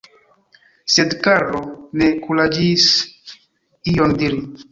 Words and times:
Sed 0.93 1.11
Karlo 1.27 1.61
ne 2.01 2.09
kuraĝis 2.23 2.87
ion 3.93 4.19
diri. 4.23 4.43